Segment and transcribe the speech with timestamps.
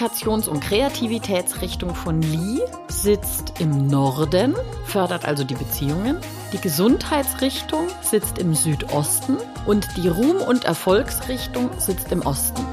[0.00, 4.56] Kommunikations- und Kreativitätsrichtung von Lee sitzt im Norden,
[4.86, 6.16] fördert also die Beziehungen.
[6.54, 12.64] Die Gesundheitsrichtung sitzt im Südosten und die Ruhm- und Erfolgsrichtung sitzt im Osten.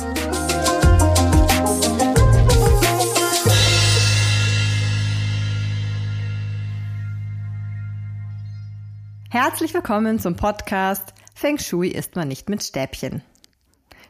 [9.29, 13.21] Herzlich willkommen zum Podcast Feng Shui isst man nicht mit Stäbchen.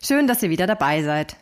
[0.04, 1.36] Schön, dass ihr wieder dabei seid.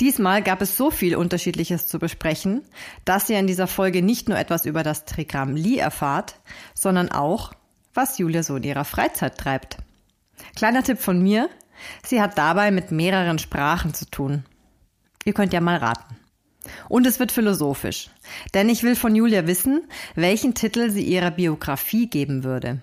[0.00, 2.62] Diesmal gab es so viel Unterschiedliches zu besprechen,
[3.04, 6.36] dass ihr in dieser Folge nicht nur etwas über das Trigramm Li erfahrt,
[6.74, 7.52] sondern auch,
[7.94, 9.78] was Julia so in ihrer Freizeit treibt.
[10.54, 11.48] Kleiner Tipp von mir,
[12.04, 14.44] sie hat dabei mit mehreren Sprachen zu tun.
[15.24, 16.16] Ihr könnt ja mal raten.
[16.88, 18.10] Und es wird philosophisch,
[18.54, 19.82] denn ich will von Julia wissen,
[20.14, 22.80] welchen Titel sie ihrer Biografie geben würde.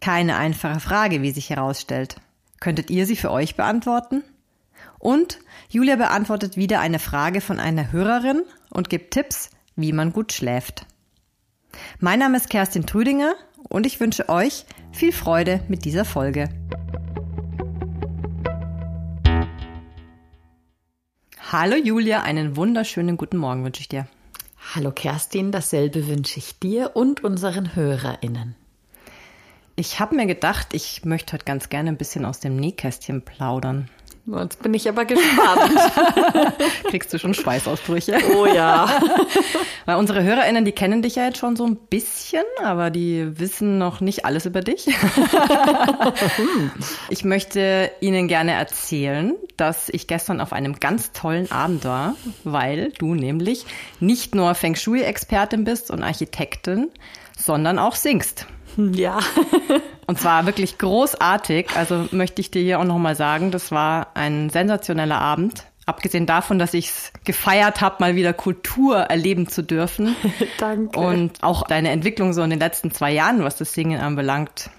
[0.00, 2.16] Keine einfache Frage, wie sich herausstellt.
[2.60, 4.22] Könntet ihr sie für euch beantworten?
[5.00, 5.38] Und
[5.70, 10.86] Julia beantwortet wieder eine Frage von einer Hörerin und gibt Tipps, wie man gut schläft.
[12.00, 13.34] Mein Name ist Kerstin Trüdinger
[13.70, 16.50] und ich wünsche euch viel Freude mit dieser Folge.
[21.50, 24.06] Hallo Julia, einen wunderschönen guten Morgen wünsche ich dir.
[24.74, 28.54] Hallo Kerstin, dasselbe wünsche ich dir und unseren HörerInnen.
[29.76, 33.88] Ich habe mir gedacht, ich möchte heute ganz gerne ein bisschen aus dem Nähkästchen plaudern.
[34.38, 35.72] Jetzt bin ich aber gespannt.
[36.88, 38.18] Kriegst du schon Schweißausbrüche?
[38.36, 38.88] Oh ja.
[39.86, 43.78] Weil unsere HörerInnen, die kennen dich ja jetzt schon so ein bisschen, aber die wissen
[43.78, 44.86] noch nicht alles über dich.
[47.08, 52.92] ich möchte Ihnen gerne erzählen, dass ich gestern auf einem ganz tollen Abend war, weil
[52.98, 53.66] du nämlich
[53.98, 56.90] nicht nur Feng Shui-Expertin bist und Architektin,
[57.36, 58.46] sondern auch singst.
[58.76, 59.18] Ja.
[60.10, 61.68] Und zwar wirklich großartig.
[61.76, 65.66] Also möchte ich dir hier auch nochmal sagen, das war ein sensationeller Abend.
[65.86, 70.16] Abgesehen davon, dass ich es gefeiert habe, mal wieder Kultur erleben zu dürfen.
[70.58, 70.98] Danke.
[70.98, 74.70] Und auch deine Entwicklung so in den letzten zwei Jahren, was das Singen anbelangt,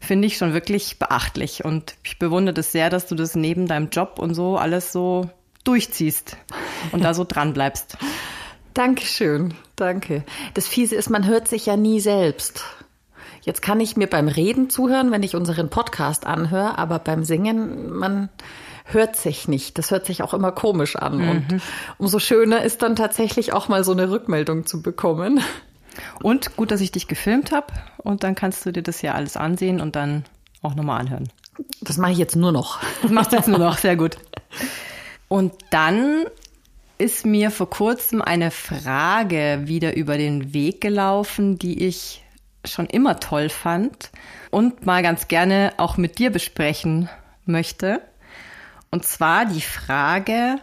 [0.00, 1.66] finde ich schon wirklich beachtlich.
[1.66, 5.28] Und ich bewundere das sehr, dass du das neben deinem Job und so alles so
[5.64, 6.38] durchziehst
[6.92, 7.98] und da so dran bleibst.
[8.72, 10.24] Dankeschön, danke.
[10.54, 12.64] Das Fiese ist, man hört sich ja nie selbst.
[13.48, 17.96] Jetzt kann ich mir beim Reden zuhören, wenn ich unseren Podcast anhöre, aber beim Singen,
[17.96, 18.28] man
[18.84, 19.78] hört sich nicht.
[19.78, 21.16] Das hört sich auch immer komisch an.
[21.16, 21.30] Mhm.
[21.30, 21.62] Und
[21.96, 25.40] umso schöner ist dann tatsächlich auch mal so eine Rückmeldung zu bekommen.
[26.22, 29.38] Und gut, dass ich dich gefilmt habe und dann kannst du dir das ja alles
[29.38, 30.26] ansehen und dann
[30.60, 31.30] auch nochmal anhören.
[31.80, 32.80] Das mache ich jetzt nur noch.
[33.00, 34.18] Das machst du jetzt nur noch, sehr gut.
[35.28, 36.26] Und dann
[36.98, 42.22] ist mir vor kurzem eine Frage wieder über den Weg gelaufen, die ich
[42.70, 44.10] schon immer toll fand
[44.50, 47.08] und mal ganz gerne auch mit dir besprechen
[47.44, 48.00] möchte.
[48.90, 50.56] Und zwar die Frage,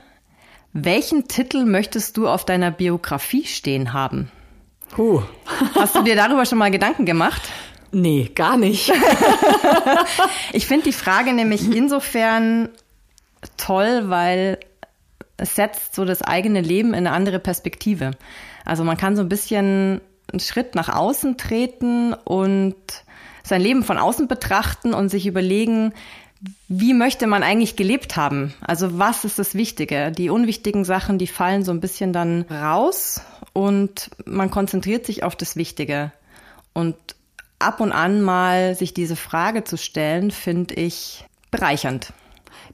[0.73, 4.31] welchen Titel möchtest du auf deiner Biografie stehen haben?
[4.91, 5.21] Puh.
[5.75, 7.41] Hast du dir darüber schon mal Gedanken gemacht?
[7.91, 8.91] Nee, gar nicht.
[10.53, 12.69] ich finde die Frage nämlich insofern
[13.57, 14.59] toll, weil
[15.37, 18.11] es setzt so das eigene Leben in eine andere Perspektive.
[18.65, 22.75] Also man kann so ein bisschen einen Schritt nach außen treten und
[23.43, 25.93] sein Leben von außen betrachten und sich überlegen,
[26.67, 28.53] wie möchte man eigentlich gelebt haben?
[28.61, 30.11] Also was ist das Wichtige?
[30.11, 33.21] Die unwichtigen Sachen, die fallen so ein bisschen dann raus
[33.53, 36.11] und man konzentriert sich auf das Wichtige.
[36.73, 36.95] Und
[37.59, 42.13] ab und an mal sich diese Frage zu stellen, finde ich bereichernd.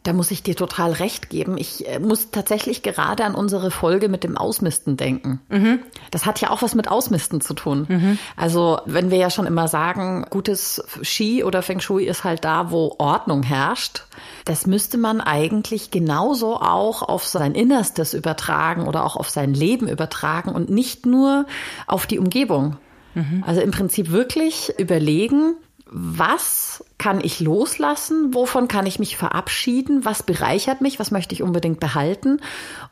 [0.04, 1.58] Da muss ich dir total recht geben.
[1.58, 5.42] Ich äh, muss tatsächlich gerade an unsere Folge mit dem Ausmisten denken.
[5.50, 5.80] Mhm.
[6.10, 7.86] Das hat ja auch was mit Ausmisten zu tun.
[7.88, 8.18] Mhm.
[8.36, 12.72] Also wenn wir ja schon immer sagen, gutes Ski oder Feng Shui ist halt da,
[12.72, 14.06] wo Ordnung herrscht.
[14.46, 19.88] Das müsste man eigentlich genauso auch auf sein Innerstes übertragen oder auch auf sein Leben
[19.88, 21.46] übertragen und nicht nur
[21.86, 22.78] auf die Umgebung.
[23.14, 23.44] Mhm.
[23.46, 25.56] Also im Prinzip wirklich überlegen,
[25.92, 31.44] was kann ich loslassen, wovon kann ich mich verabschieden, was bereichert mich, was möchte ich
[31.44, 32.40] unbedingt behalten?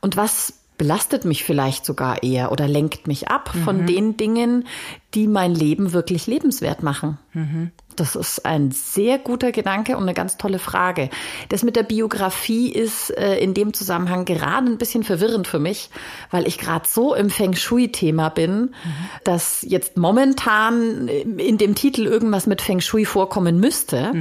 [0.02, 3.60] Und was belastet mich vielleicht sogar eher oder lenkt mich ab mhm.
[3.64, 4.66] von den Dingen,
[5.14, 7.20] die mein Leben wirklich lebenswert machen.
[7.34, 7.72] Mhm.
[7.98, 11.10] Das ist ein sehr guter Gedanke und eine ganz tolle Frage.
[11.50, 15.90] Das mit der Biografie ist äh, in dem Zusammenhang gerade ein bisschen verwirrend für mich,
[16.32, 18.72] weil ich gerade so im Feng Shui-Thema bin, mhm.
[19.26, 24.14] dass jetzt momentan in dem Titel irgendwas mit Feng Shui vorkommen müsste.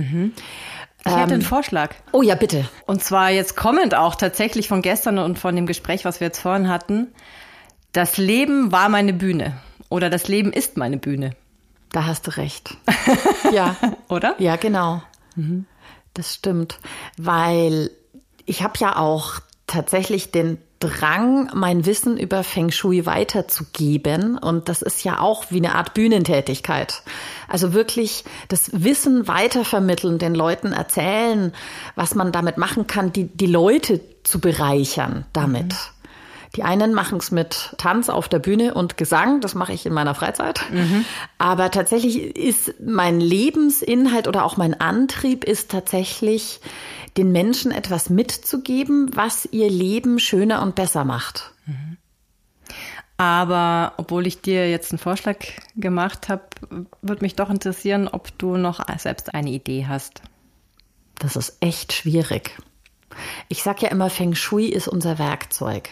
[1.05, 1.95] Ich hätte einen ähm, Vorschlag.
[2.12, 2.69] Oh ja, bitte.
[2.87, 6.41] Und zwar jetzt kommend auch tatsächlich von gestern und von dem Gespräch, was wir jetzt
[6.41, 7.09] vorhin hatten.
[7.93, 9.56] Das Leben war meine Bühne.
[9.89, 11.31] Oder das Leben ist meine Bühne.
[11.93, 12.77] Da hast du recht.
[13.53, 13.77] ja.
[14.09, 14.35] Oder?
[14.39, 15.03] Ja, genau.
[15.35, 15.67] Mhm.
[16.15, 16.79] Das stimmt.
[17.17, 17.91] Weil
[18.45, 24.38] ich habe ja auch tatsächlich den Drang, mein Wissen über Feng Shui weiterzugeben.
[24.38, 27.02] Und das ist ja auch wie eine Art Bühnentätigkeit.
[27.48, 31.52] Also wirklich das Wissen weitervermitteln, den Leuten erzählen,
[31.96, 35.72] was man damit machen kann, die, die Leute zu bereichern damit.
[35.72, 35.98] Mhm.
[36.56, 39.92] Die einen machen es mit Tanz auf der Bühne und Gesang, das mache ich in
[39.92, 40.64] meiner Freizeit.
[40.72, 41.04] Mhm.
[41.36, 46.60] Aber tatsächlich ist mein Lebensinhalt oder auch mein Antrieb ist tatsächlich,
[47.19, 51.53] den Menschen etwas mitzugeben, was ihr Leben schöner und besser macht.
[51.67, 51.99] Mhm.
[53.17, 55.38] Aber obwohl ich dir jetzt einen Vorschlag
[55.75, 56.44] gemacht habe,
[57.03, 60.23] würde mich doch interessieren, ob du noch selbst eine Idee hast.
[61.19, 62.56] Das ist echt schwierig.
[63.49, 65.88] Ich sage ja immer, Feng Shui ist unser Werkzeug.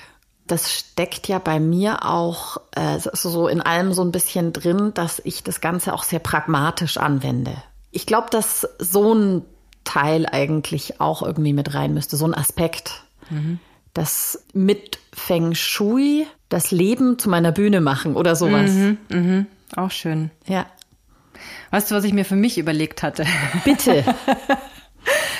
[0.46, 5.20] Das steckt ja bei mir auch äh, so in allem so ein bisschen drin, dass
[5.25, 7.61] ich das Ganze auch sehr pragmatisch anwende.
[7.90, 9.43] Ich glaube, dass so ein
[9.86, 13.04] Teil eigentlich auch irgendwie mit rein müsste, so ein Aspekt.
[13.30, 13.58] Mhm.
[13.94, 18.70] Das mit Feng Shui das Leben zu meiner Bühne machen oder sowas.
[18.70, 19.46] Mhm, mhm.
[19.74, 20.30] Auch schön.
[20.46, 20.66] Ja.
[21.70, 23.24] Weißt du, was ich mir für mich überlegt hatte?
[23.64, 24.04] Bitte.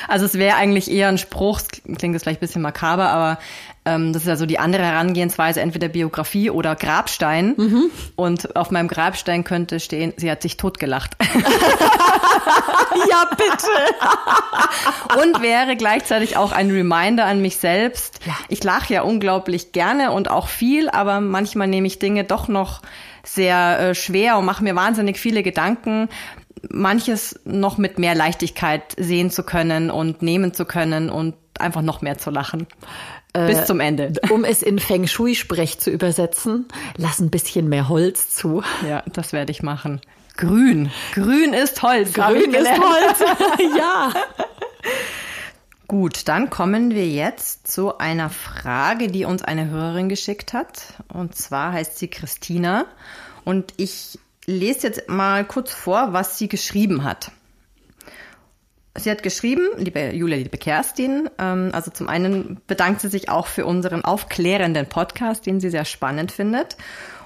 [0.09, 1.61] Also es wäre eigentlich eher ein Spruch,
[1.97, 3.39] klingt jetzt vielleicht ein bisschen makaber, aber
[3.87, 7.55] ähm, das ist ja so die andere Herangehensweise, entweder Biografie oder Grabstein.
[7.57, 7.91] Mhm.
[8.17, 11.17] Und auf meinem Grabstein könnte stehen, sie hat sich totgelacht.
[13.11, 15.23] ja, bitte.
[15.23, 18.21] und wäre gleichzeitig auch ein Reminder an mich selbst.
[18.27, 18.35] Ja.
[18.49, 22.83] Ich lache ja unglaublich gerne und auch viel, aber manchmal nehme ich Dinge doch noch
[23.23, 26.09] sehr äh, schwer und mache mir wahnsinnig viele Gedanken
[26.71, 32.03] manches noch mit mehr Leichtigkeit sehen zu können und nehmen zu können und einfach noch
[32.03, 32.67] mehr zu lachen.
[33.37, 34.13] Äh, Bis zum Ende.
[34.31, 36.67] Um es in Feng Shui-Sprech zu übersetzen,
[36.97, 38.63] lass ein bisschen mehr Holz zu.
[38.89, 40.01] Ja, das werde ich machen.
[40.37, 40.91] Grün.
[41.13, 42.13] Grün ist Holz.
[42.15, 43.21] Grün ist Holz.
[43.79, 44.13] ja.
[45.87, 50.95] Gut, dann kommen wir jetzt zu einer Frage, die uns eine Hörerin geschickt hat.
[51.13, 52.87] Und zwar heißt sie Christina.
[53.45, 57.31] Und ich lese jetzt mal kurz vor, was sie geschrieben hat.
[58.99, 63.47] Sie hat geschrieben, liebe Julia, liebe Kerstin, ähm, also zum einen bedankt sie sich auch
[63.47, 66.77] für unseren aufklärenden Podcast, den sie sehr spannend findet.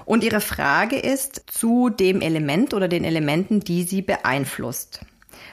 [0.05, 5.01] Und ihre Frage ist zu dem Element oder den Elementen, die sie beeinflusst.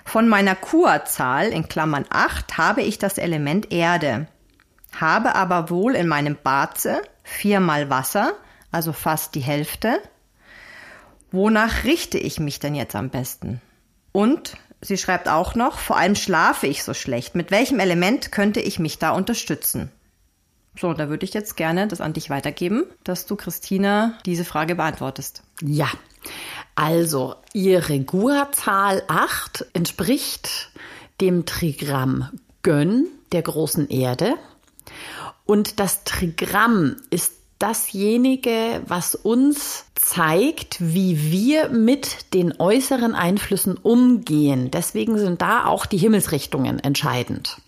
[0.05, 4.27] Von meiner Kurzahl in Klammern 8 habe ich das Element Erde,
[4.97, 8.33] habe aber wohl in meinem Baze viermal Wasser,
[8.73, 10.01] also fast die Hälfte,
[11.31, 13.61] Wonach richte ich mich denn jetzt am besten?
[14.13, 17.35] Und sie schreibt auch noch, vor allem schlafe ich so schlecht.
[17.35, 19.91] Mit welchem Element könnte ich mich da unterstützen?
[20.79, 24.77] So, da würde ich jetzt gerne das an dich weitergeben, dass du Christina diese Frage
[24.77, 25.43] beantwortest.
[25.61, 25.89] Ja,
[26.77, 30.71] also ihre Gua-Zahl 8 entspricht
[31.21, 32.31] dem Trigramm
[32.63, 34.35] Gönn der großen Erde.
[35.45, 44.71] Und das Trigramm ist dasjenige, was uns zeigt, wie wir mit den äußeren Einflüssen umgehen.
[44.71, 47.59] Deswegen sind da auch die Himmelsrichtungen entscheidend.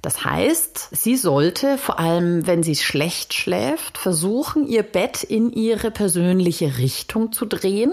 [0.00, 5.90] Das heißt, sie sollte, vor allem wenn sie schlecht schläft, versuchen, ihr Bett in ihre
[5.90, 7.92] persönliche Richtung zu drehen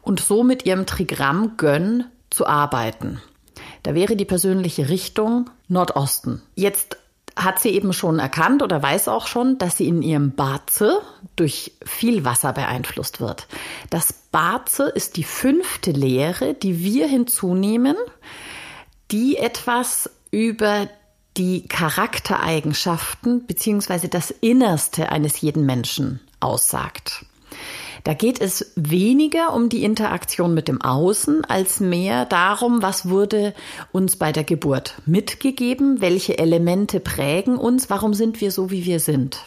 [0.00, 3.20] und so mit ihrem Trigramm Gönn zu arbeiten.
[3.82, 6.40] Da wäre die persönliche Richtung Nordosten.
[6.54, 6.96] Jetzt
[7.36, 11.00] hat sie eben schon erkannt oder weiß auch schon, dass sie in ihrem Baze
[11.36, 13.48] durch viel Wasser beeinflusst wird.
[13.90, 17.96] Das Baze ist die fünfte Lehre, die wir hinzunehmen,
[19.10, 20.88] die etwas über
[21.36, 27.24] die Charaktereigenschaften beziehungsweise das Innerste eines jeden Menschen aussagt.
[28.04, 33.54] Da geht es weniger um die Interaktion mit dem Außen als mehr darum, was wurde
[33.92, 39.00] uns bei der Geburt mitgegeben, welche Elemente prägen uns, warum sind wir so, wie wir
[39.00, 39.40] sind.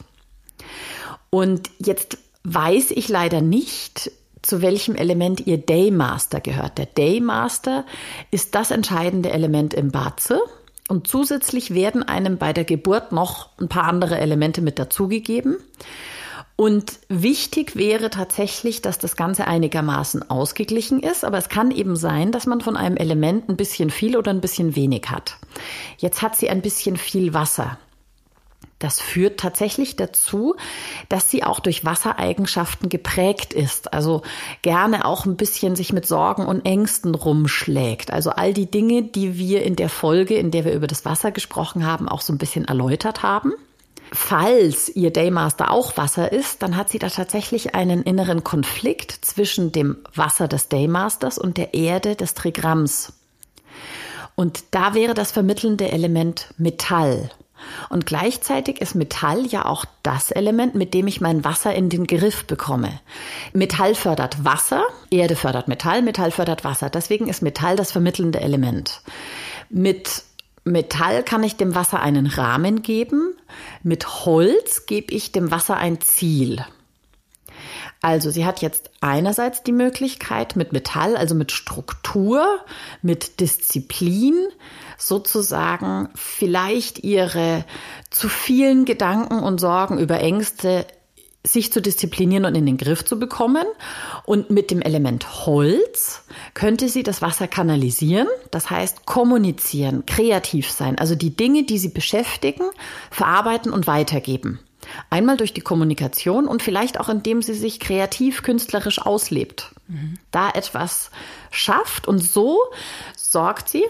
[1.30, 4.12] Und jetzt weiß ich leider nicht,
[4.42, 6.80] zu welchem Element ihr Daymaster gehört.
[6.80, 7.86] Der Daymaster
[8.32, 10.42] ist das entscheidende Element im Baze.
[10.88, 15.58] Und zusätzlich werden einem bei der Geburt noch ein paar andere Elemente mit dazugegeben.
[16.58, 22.32] Und wichtig wäre tatsächlich, dass das Ganze einigermaßen ausgeglichen ist, aber es kann eben sein,
[22.32, 25.38] dass man von einem Element ein bisschen viel oder ein bisschen wenig hat.
[26.00, 27.78] Jetzt hat sie ein bisschen viel Wasser.
[28.80, 30.56] Das führt tatsächlich dazu,
[31.10, 33.94] dass sie auch durch Wassereigenschaften geprägt ist.
[33.94, 34.24] Also
[34.64, 38.12] gerne auch ein bisschen sich mit Sorgen und Ängsten rumschlägt.
[38.12, 41.32] Also all die Dinge, die wir in der Folge, in der wir über das Wasser
[41.32, 43.54] gesprochen haben, auch so ein bisschen erläutert haben.
[44.12, 49.72] Falls ihr Daymaster auch Wasser ist, dann hat sie da tatsächlich einen inneren Konflikt zwischen
[49.72, 53.14] dem Wasser des Daymasters und der Erde des Trigramms.
[54.36, 57.32] Und da wäre das vermittelnde Element Metall.
[57.90, 62.06] Und gleichzeitig ist Metall ja auch das Element, mit dem ich mein Wasser in den
[62.06, 63.00] Griff bekomme.
[63.54, 66.90] Metall fördert Wasser, Erde fördert Metall, Metall fördert Wasser.
[66.90, 69.02] Deswegen ist Metall das vermittelnde Element.
[69.70, 70.24] Mit
[70.72, 73.36] Metall kann ich dem Wasser einen Rahmen geben.
[73.84, 76.66] Mit Holz gebe ich dem Wasser ein Ziel.
[78.02, 82.46] Also sie hat jetzt einerseits die Möglichkeit mit Metall, also mit Struktur,
[83.02, 84.36] mit Disziplin,
[84.98, 87.66] sozusagen vielleicht ihre
[88.12, 90.86] zu vielen Gedanken und Sorgen über Ängste
[91.48, 93.66] sich zu disziplinieren und in den Griff zu bekommen.
[94.26, 96.24] Und mit dem Element Holz
[96.54, 101.90] könnte sie das Wasser kanalisieren, das heißt kommunizieren, kreativ sein, also die Dinge, die sie
[101.90, 102.66] beschäftigen,
[103.10, 104.60] verarbeiten und weitergeben.
[105.10, 109.72] Einmal durch die Kommunikation und vielleicht auch indem sie sich kreativ, künstlerisch auslebt.
[109.88, 110.16] Mhm.
[110.32, 111.12] Da etwas
[111.52, 112.60] schafft und so
[113.16, 113.84] sorgt sie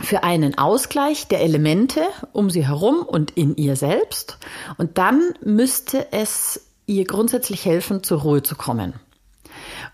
[0.00, 4.38] für einen Ausgleich der Elemente um sie herum und in ihr selbst.
[4.76, 8.94] Und dann müsste es ihr grundsätzlich helfen, zur Ruhe zu kommen.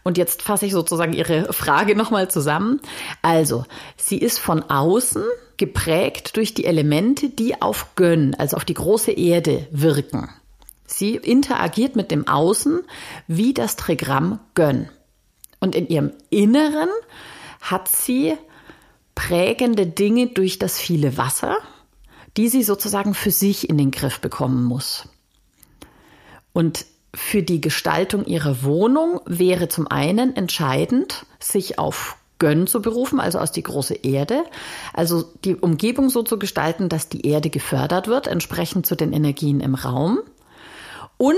[0.03, 2.81] Und jetzt fasse ich sozusagen Ihre Frage nochmal zusammen.
[3.21, 3.65] Also,
[3.97, 5.23] sie ist von außen
[5.59, 10.31] geprägt durch die Elemente, die auf Gönn, also auf die große Erde wirken.
[10.87, 12.81] Sie interagiert mit dem Außen
[13.27, 14.89] wie das Trigramm Gönn.
[15.61, 16.89] Und in ihrem Inneren
[17.61, 18.37] hat sie
[19.21, 21.59] prägende Dinge durch das viele Wasser,
[22.39, 25.09] die sie sozusagen für sich in den Griff bekommen muss.
[26.55, 33.21] Und für die Gestaltung ihrer Wohnung wäre zum einen entscheidend, sich auf Gönn zu berufen,
[33.21, 34.45] also aus die große Erde,
[34.95, 39.61] also die Umgebung so zu gestalten, dass die Erde gefördert wird, entsprechend zu den Energien
[39.61, 40.21] im Raum.
[41.19, 41.37] Und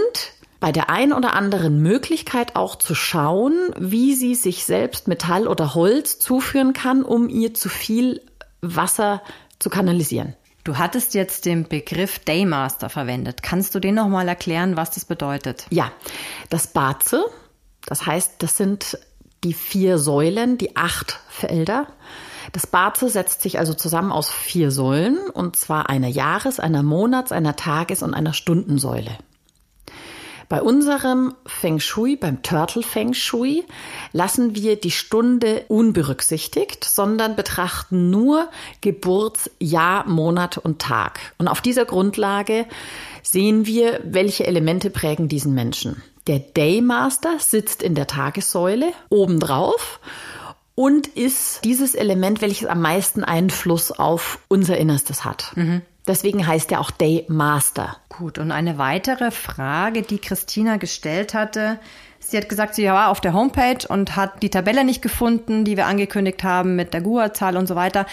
[0.63, 5.75] bei der ein oder anderen Möglichkeit auch zu schauen, wie sie sich selbst Metall oder
[5.75, 8.23] Holz zuführen kann, um ihr zu viel
[8.61, 9.23] Wasser
[9.59, 10.37] zu kanalisieren.
[10.63, 13.43] Du hattest jetzt den Begriff Daymaster verwendet.
[13.43, 15.67] Kannst du den nochmal erklären, was das bedeutet?
[15.71, 15.91] Ja,
[16.49, 17.25] das Baze,
[17.85, 19.01] das heißt, das sind
[19.43, 21.89] die vier Säulen, die acht Felder.
[22.53, 27.33] Das Baze setzt sich also zusammen aus vier Säulen, und zwar einer Jahres-, einer Monats-,
[27.33, 29.19] einer Tages- und einer Stundensäule.
[30.53, 33.65] Bei unserem Feng Shui, beim Turtle Feng Shui,
[34.13, 38.51] lassen wir die Stunde unberücksichtigt, sondern betrachten nur
[38.83, 41.21] Geburtsjahr, Monat und Tag.
[41.39, 42.67] Und auf dieser Grundlage
[43.23, 46.03] sehen wir, welche Elemente prägen diesen Menschen.
[46.27, 50.01] Der Daymaster sitzt in der Tagessäule obendrauf
[50.75, 55.53] und ist dieses Element, welches am meisten Einfluss auf unser Innerstes hat.
[55.55, 55.81] Mhm.
[56.07, 57.97] Deswegen heißt er auch Day Master.
[58.09, 61.79] Gut, und eine weitere Frage, die Christina gestellt hatte.
[62.19, 65.77] Sie hat gesagt, sie war auf der Homepage und hat die Tabelle nicht gefunden, die
[65.77, 68.07] wir angekündigt haben mit der GUA-Zahl und so weiter.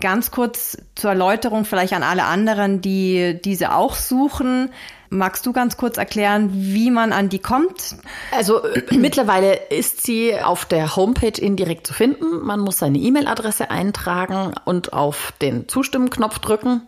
[0.00, 4.70] Ganz kurz zur Erläuterung vielleicht an alle anderen, die diese auch suchen.
[5.12, 7.96] Magst du ganz kurz erklären, wie man an die kommt?
[8.30, 8.62] Also
[8.92, 12.46] mittlerweile ist sie auf der Homepage indirekt zu finden.
[12.46, 16.82] Man muss seine E-Mail-Adresse eintragen und auf den Zustimmen-Knopf drücken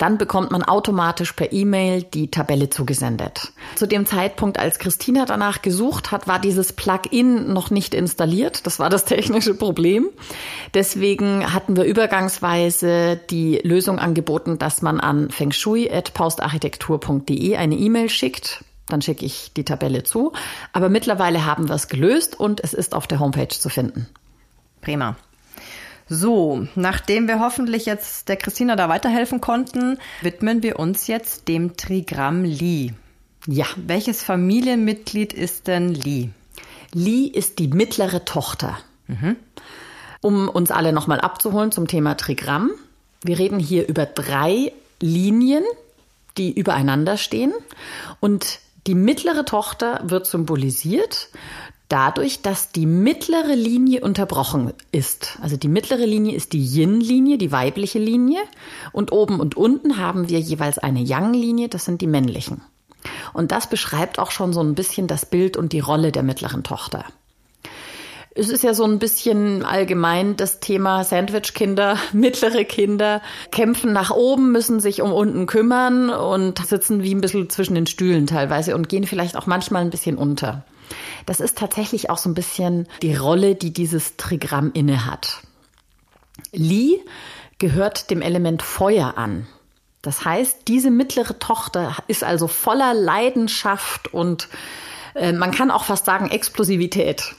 [0.00, 3.52] dann bekommt man automatisch per E-Mail die Tabelle zugesendet.
[3.76, 8.66] Zu dem Zeitpunkt, als Christina danach gesucht hat, war dieses Plugin noch nicht installiert.
[8.66, 10.08] Das war das technische Problem.
[10.72, 18.64] Deswegen hatten wir übergangsweise die Lösung angeboten, dass man an fengshui.paustarchitektur.de eine E-Mail schickt.
[18.88, 20.32] Dann schicke ich die Tabelle zu.
[20.72, 24.06] Aber mittlerweile haben wir es gelöst und es ist auf der Homepage zu finden.
[24.80, 25.16] Prima.
[26.12, 31.76] So, nachdem wir hoffentlich jetzt der Christina da weiterhelfen konnten, widmen wir uns jetzt dem
[31.76, 32.92] Trigramm Li.
[33.46, 33.66] Ja.
[33.76, 36.30] Welches Familienmitglied ist denn Li?
[36.92, 38.76] Li ist die mittlere Tochter.
[39.06, 39.36] Mhm.
[40.20, 42.72] Um uns alle nochmal abzuholen zum Thema Trigramm.
[43.22, 45.62] Wir reden hier über drei Linien,
[46.36, 47.52] die übereinander stehen.
[48.18, 51.28] Und die mittlere Tochter wird symbolisiert
[51.90, 55.38] dadurch, dass die mittlere Linie unterbrochen ist.
[55.42, 58.40] Also die mittlere Linie ist die Yin-Linie, die weibliche Linie.
[58.92, 62.62] Und oben und unten haben wir jeweils eine Yang-Linie, das sind die männlichen.
[63.32, 66.62] Und das beschreibt auch schon so ein bisschen das Bild und die Rolle der mittleren
[66.62, 67.04] Tochter.
[68.32, 73.20] Es ist ja so ein bisschen allgemein das Thema Sandwich-Kinder, mittlere Kinder
[73.50, 77.88] kämpfen nach oben, müssen sich um unten kümmern und sitzen wie ein bisschen zwischen den
[77.88, 80.64] Stühlen teilweise und gehen vielleicht auch manchmal ein bisschen unter.
[81.26, 85.42] Das ist tatsächlich auch so ein bisschen die Rolle, die dieses Trigramm innehat.
[86.52, 87.00] Li
[87.58, 89.46] gehört dem Element Feuer an.
[90.02, 94.48] Das heißt, diese mittlere Tochter ist also voller Leidenschaft und
[95.14, 97.34] äh, man kann auch fast sagen Explosivität.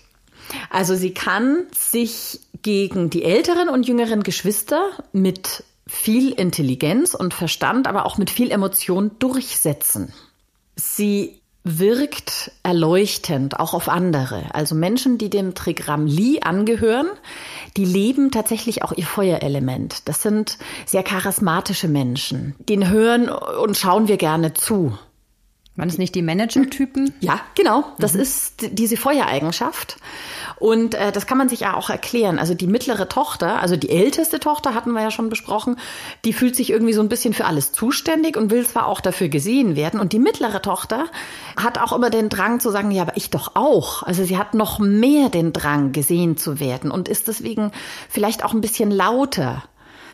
[0.70, 7.88] Also sie kann sich gegen die älteren und jüngeren Geschwister mit viel Intelligenz und Verstand,
[7.88, 10.14] aber auch mit viel Emotion durchsetzen.
[10.76, 14.54] Sie wirkt erleuchtend auch auf andere.
[14.54, 17.08] Also Menschen, die dem Trigramm Li angehören,
[17.78, 20.08] die leben tatsächlich auch ihr Feuerelement.
[20.08, 22.56] Das sind sehr charismatische Menschen.
[22.68, 24.98] Den hören und schauen wir gerne zu.
[25.78, 27.14] Waren es nicht die Manager-Typen?
[27.22, 27.86] Ja, genau.
[27.98, 28.20] Das mhm.
[28.20, 29.98] ist diese Feuereigenschaft.
[30.58, 32.40] Und äh, das kann man sich ja auch erklären.
[32.40, 35.78] Also die mittlere Tochter, also die älteste Tochter hatten wir ja schon besprochen,
[36.26, 39.30] die fühlt sich irgendwie so ein bisschen für alles zuständig und will zwar auch dafür
[39.30, 40.02] gesehen werden.
[40.02, 41.06] Und die mittlere Tochter
[41.56, 44.04] hat auch immer den Drang zu sagen, ja, aber ich doch auch.
[44.04, 47.72] Also sie hat noch mehr den Drang, gesehen zu werden und ist deswegen
[48.10, 49.64] vielleicht auch ein bisschen lauter,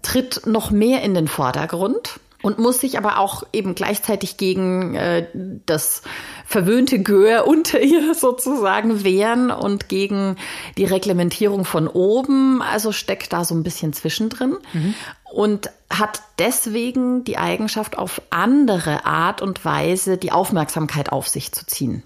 [0.04, 5.28] tritt noch mehr in den Vordergrund und muss sich aber auch eben gleichzeitig gegen äh,
[5.66, 6.02] das
[6.46, 10.38] verwöhnte Gör unter ihr sozusagen wehren und gegen
[10.78, 12.62] die Reglementierung von oben.
[12.62, 14.94] Also steckt da so ein bisschen zwischendrin mhm.
[15.26, 21.66] und hat deswegen die Eigenschaft, auf andere Art und Weise die Aufmerksamkeit auf sich zu
[21.66, 22.02] ziehen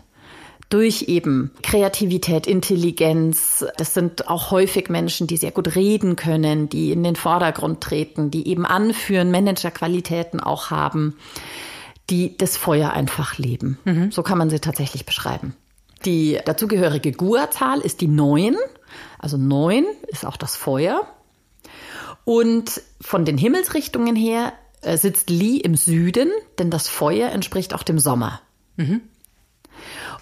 [0.72, 3.66] durch eben Kreativität, Intelligenz.
[3.78, 8.32] Das sind auch häufig Menschen, die sehr gut reden können, die in den Vordergrund treten,
[8.32, 11.18] die eben anführen, Managerqualitäten auch haben,
[12.10, 13.80] die das Feuer einfach leben.
[13.84, 14.12] Mhm.
[14.12, 15.56] So kann man sie tatsächlich beschreiben.
[16.06, 18.56] Die dazugehörige Gua-Zahl ist die neun.
[19.20, 21.06] Also neun ist auch das Feuer.
[22.24, 27.84] Und von den Himmelsrichtungen her äh, sitzt Li im Süden, denn das Feuer entspricht auch
[27.84, 28.42] dem Sommer.
[28.78, 29.02] Mhm.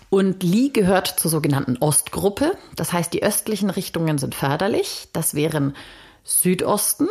[0.09, 2.57] Und Li gehört zur sogenannten Ostgruppe.
[2.75, 5.07] Das heißt, die östlichen Richtungen sind förderlich.
[5.13, 5.75] Das wären
[6.23, 7.07] Südosten,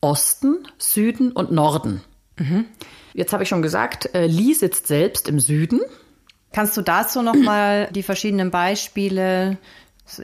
[0.00, 2.02] Osten, Süden und Norden.
[2.36, 2.64] Mhm.
[3.12, 5.80] Jetzt habe ich schon gesagt, äh, Li sitzt selbst im Süden.
[6.52, 9.58] Kannst du dazu noch mal die verschiedenen Beispiele,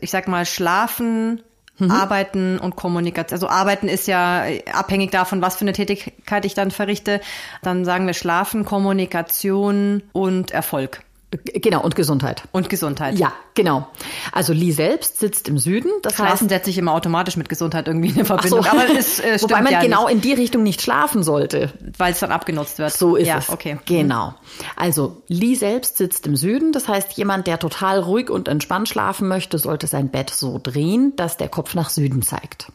[0.00, 1.42] ich sag mal Schlafen,
[1.78, 1.90] Mhm.
[1.90, 3.34] Arbeiten und Kommunikation.
[3.34, 7.20] Also Arbeiten ist ja abhängig davon, was für eine Tätigkeit ich dann verrichte.
[7.62, 11.00] Dann sagen wir Schlafen, Kommunikation und Erfolg.
[11.42, 12.44] Genau, und Gesundheit.
[12.52, 13.18] Und Gesundheit.
[13.18, 13.88] Ja, genau.
[14.32, 15.90] Also Lee selbst sitzt im Süden.
[16.02, 18.62] Das Schlafen heißt, setzt sich immer automatisch mit Gesundheit irgendwie in Verbindung.
[18.62, 18.68] So.
[18.68, 20.14] Aber es äh, Wobei man ja genau nicht.
[20.14, 21.72] in die Richtung nicht schlafen sollte.
[21.98, 22.92] Weil es dann abgenutzt wird.
[22.92, 23.48] So ist ja, es.
[23.48, 23.78] Okay.
[23.86, 24.34] Genau.
[24.76, 26.72] Also Lee selbst sitzt im Süden.
[26.72, 31.14] Das heißt, jemand, der total ruhig und entspannt schlafen möchte, sollte sein Bett so drehen,
[31.16, 32.72] dass der Kopf nach Süden zeigt.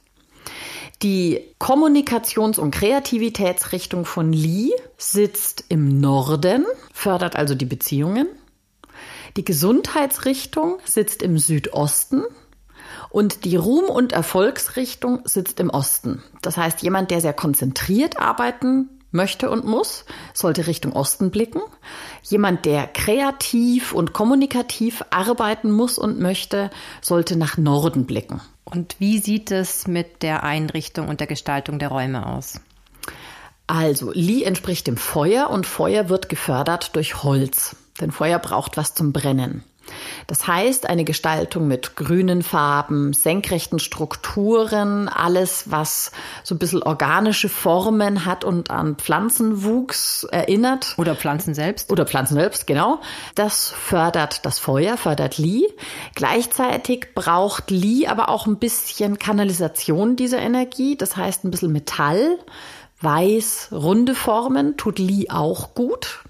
[1.02, 8.28] Die Kommunikations- und Kreativitätsrichtung von Lee sitzt im Norden, fördert also die Beziehungen.
[9.40, 12.26] Die Gesundheitsrichtung sitzt im Südosten
[13.10, 16.22] und die Ruhm- und Erfolgsrichtung sitzt im Osten.
[16.42, 21.62] Das heißt, jemand, der sehr konzentriert arbeiten möchte und muss, sollte Richtung Osten blicken.
[22.22, 26.70] Jemand, der kreativ und kommunikativ arbeiten muss und möchte,
[27.02, 28.42] sollte nach Norden blicken.
[28.66, 32.60] Und wie sieht es mit der Einrichtung und der Gestaltung der Räume aus?
[33.68, 37.78] Also, Li entspricht dem Feuer und Feuer wird gefördert durch Holz.
[38.00, 39.64] Denn Feuer braucht was zum Brennen.
[40.28, 46.12] Das heißt, eine Gestaltung mit grünen Farben, senkrechten Strukturen, alles, was
[46.44, 50.94] so ein bisschen organische Formen hat und an Pflanzenwuchs erinnert.
[50.98, 51.92] Oder Pflanzen selbst.
[51.92, 53.00] Oder Pflanzen selbst, genau.
[53.36, 55.68] Das fördert das Feuer, fördert Li.
[56.16, 60.96] Gleichzeitig braucht Li aber auch ein bisschen Kanalisation dieser Energie.
[60.96, 62.38] Das heißt, ein bisschen Metall,
[63.02, 66.24] weiß, runde Formen tut Li auch gut.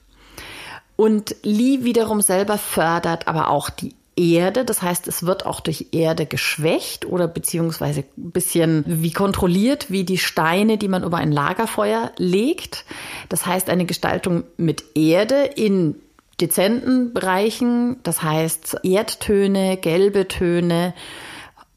[1.00, 4.66] Und Li wiederum selber fördert aber auch die Erde.
[4.66, 10.04] Das heißt, es wird auch durch Erde geschwächt oder beziehungsweise ein bisschen wie kontrolliert, wie
[10.04, 12.84] die Steine, die man über ein Lagerfeuer legt.
[13.30, 15.96] Das heißt, eine Gestaltung mit Erde in
[16.42, 18.04] dezenten Bereichen.
[18.04, 20.94] Das heißt, Erdtöne, gelbe Töne,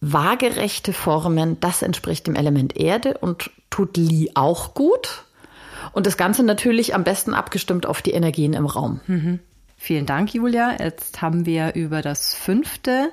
[0.00, 1.61] waagerechte Formen.
[1.61, 5.26] Das entspricht dem Element Erde und tut Li auch gut.
[5.92, 9.01] Und das Ganze natürlich am besten abgestimmt auf die Energien im Raum.
[9.07, 9.40] Mhm.
[9.77, 10.77] Vielen Dank, Julia.
[10.79, 13.11] Jetzt haben wir über das fünfte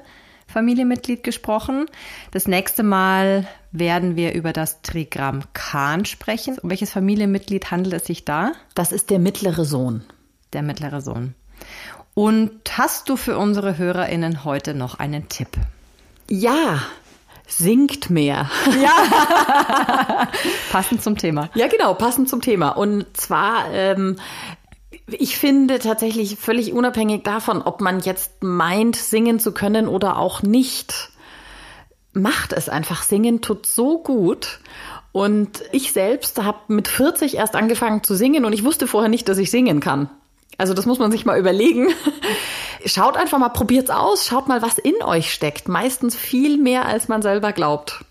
[0.48, 1.86] Familienmitglied gesprochen.
[2.32, 6.58] Das nächste Mal werden wir über das Trigramm Kahn sprechen.
[6.60, 8.52] Um welches Familienmitglied handelt es sich da?
[8.76, 10.04] Das ist der mittlere Sohn.
[10.54, 11.36] Der mittlere Sohn.
[12.14, 15.50] Und hast du für unsere HörerInnen heute noch einen Tipp?
[16.30, 16.82] Ja,
[17.50, 18.50] singt mehr.
[18.82, 20.28] Ja.
[20.72, 21.50] passend zum Thema.
[21.56, 22.70] Ja, genau, passend zum Thema.
[22.70, 24.18] Und zwar, ähm,
[25.08, 30.42] ich finde tatsächlich völlig unabhängig davon, ob man jetzt meint, singen zu können oder auch
[30.44, 31.10] nicht,
[32.14, 33.04] macht es einfach.
[33.04, 34.60] Singen tut so gut.
[35.12, 39.28] Und ich selbst habe mit 40 erst angefangen zu singen und ich wusste vorher nicht,
[39.28, 40.10] dass ich singen kann.
[40.60, 41.88] Also das muss man sich mal überlegen.
[42.86, 45.70] Schaut einfach mal, probiert's aus, schaut mal, was in euch steckt.
[45.70, 48.04] Meistens viel mehr, als man selber glaubt.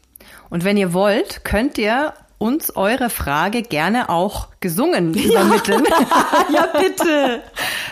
[0.50, 5.84] Und wenn ihr wollt, könnt ihr uns eure Frage gerne auch gesungen übermitteln.
[6.52, 7.42] ja, bitte.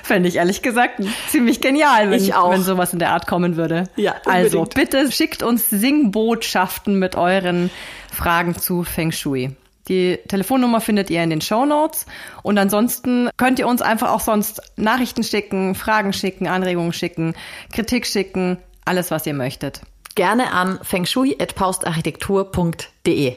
[0.02, 3.84] Fände ich ehrlich gesagt ziemlich genial, wenn, wenn sowas in der Art kommen würde.
[3.96, 7.70] Ja, also bitte schickt uns Singbotschaften mit euren
[8.10, 9.54] Fragen zu Feng Shui.
[9.88, 12.06] Die Telefonnummer findet ihr in den Show Notes.
[12.42, 17.34] Und ansonsten könnt ihr uns einfach auch sonst Nachrichten schicken, Fragen schicken, Anregungen schicken,
[17.72, 19.80] Kritik schicken, alles, was ihr möchtet.
[20.14, 23.36] Gerne an fengshui.paustarchitektur.de.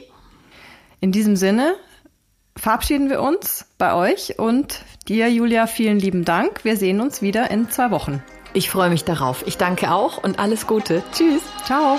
[1.00, 1.74] In diesem Sinne
[2.56, 6.64] verabschieden wir uns bei euch und dir, Julia, vielen lieben Dank.
[6.64, 8.22] Wir sehen uns wieder in zwei Wochen.
[8.52, 9.46] Ich freue mich darauf.
[9.46, 11.02] Ich danke auch und alles Gute.
[11.12, 11.42] Tschüss.
[11.64, 11.98] Ciao.